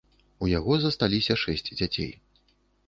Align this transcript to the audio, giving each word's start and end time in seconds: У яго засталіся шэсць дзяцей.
У 0.45 0.49
яго 0.51 0.73
засталіся 0.85 1.39
шэсць 1.43 1.71
дзяцей. 1.77 2.13